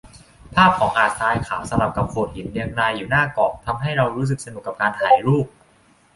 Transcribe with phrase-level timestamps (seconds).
[0.55, 5.45] ภาพของหาดทรายขาวสลับกับโขดหินเรียงรายอยู่หน้าเกาะ ทำให้เรารู้สึกสนุกกับการถ่ายรูป